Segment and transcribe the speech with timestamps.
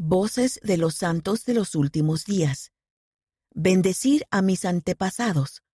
[0.00, 2.70] Voces de los Santos de los Últimos Días.
[3.52, 5.64] Bendecir a mis antepasados.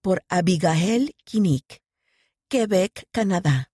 [0.00, 1.82] Por Abigail Kinnick.
[2.48, 3.70] Quebec, Canadá.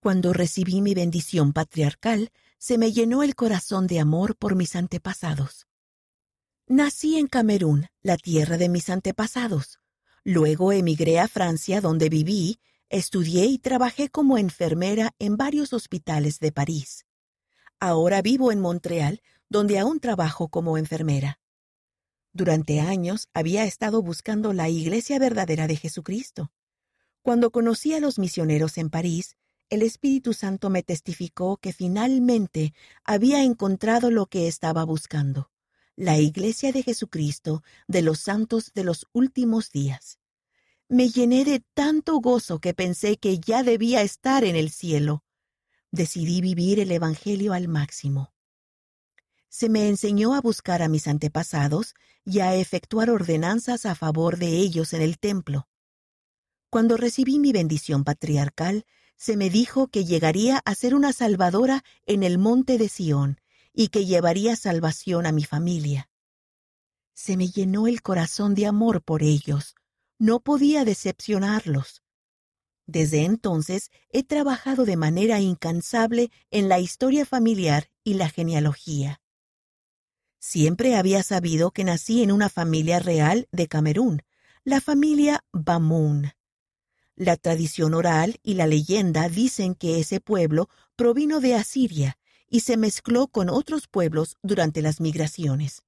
[0.00, 5.68] Cuando recibí mi bendición patriarcal, se me llenó el corazón de amor por mis antepasados.
[6.66, 9.78] Nací en Camerún, la tierra de mis antepasados.
[10.24, 12.58] Luego emigré a Francia, donde viví,
[12.88, 17.05] estudié y trabajé como enfermera en varios hospitales de París.
[17.78, 21.40] Ahora vivo en Montreal, donde aún trabajo como enfermera.
[22.32, 26.52] Durante años había estado buscando la Iglesia verdadera de Jesucristo.
[27.20, 29.36] Cuando conocí a los misioneros en París,
[29.68, 32.72] el Espíritu Santo me testificó que finalmente
[33.04, 35.50] había encontrado lo que estaba buscando,
[35.96, 40.18] la Iglesia de Jesucristo de los santos de los últimos días.
[40.88, 45.25] Me llené de tanto gozo que pensé que ya debía estar en el cielo
[45.96, 48.32] decidí vivir el Evangelio al máximo.
[49.48, 51.94] Se me enseñó a buscar a mis antepasados
[52.24, 55.68] y a efectuar ordenanzas a favor de ellos en el templo.
[56.70, 58.84] Cuando recibí mi bendición patriarcal,
[59.16, 63.40] se me dijo que llegaría a ser una salvadora en el monte de Sión
[63.72, 66.10] y que llevaría salvación a mi familia.
[67.14, 69.74] Se me llenó el corazón de amor por ellos.
[70.18, 72.02] No podía decepcionarlos.
[72.86, 79.20] Desde entonces he trabajado de manera incansable en la historia familiar y la genealogía.
[80.38, 84.22] Siempre había sabido que nací en una familia real de Camerún,
[84.62, 86.30] la familia Bamun.
[87.16, 92.76] La tradición oral y la leyenda dicen que ese pueblo provino de Asiria y se
[92.76, 95.82] mezcló con otros pueblos durante las migraciones.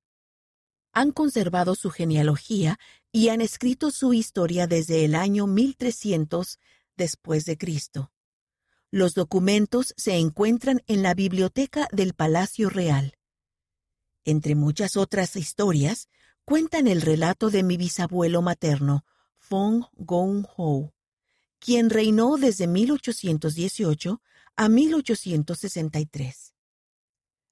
[0.92, 2.80] Han conservado su genealogía
[3.12, 6.58] y han escrito su historia desde el año 1300
[6.98, 8.12] después de Cristo.
[8.90, 13.14] Los documentos se encuentran en la biblioteca del Palacio Real.
[14.24, 16.08] Entre muchas otras historias,
[16.44, 19.06] cuentan el relato de mi bisabuelo materno,
[19.38, 20.92] Fong Gong Ho,
[21.58, 24.20] quien reinó desde 1818
[24.56, 26.54] a 1863.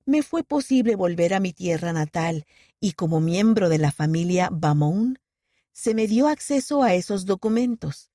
[0.05, 2.47] Me fue posible volver a mi tierra natal
[2.81, 5.19] y como miembro de la familia Bamon,
[5.73, 8.11] se me dio acceso a esos documentos.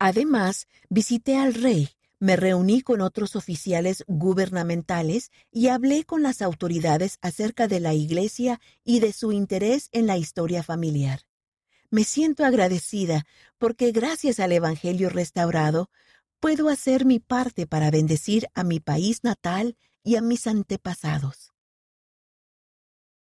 [0.00, 7.18] Además, visité al rey, me reuní con otros oficiales gubernamentales y hablé con las autoridades
[7.20, 11.20] acerca de la Iglesia y de su interés en la historia familiar.
[11.90, 13.26] Me siento agradecida
[13.58, 15.90] porque gracias al Evangelio restaurado
[16.40, 21.49] puedo hacer mi parte para bendecir a mi país natal y a mis antepasados.